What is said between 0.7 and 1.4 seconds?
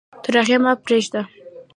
پرېږده.